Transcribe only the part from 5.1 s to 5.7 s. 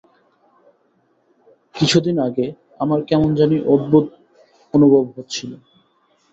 হচ্ছিল।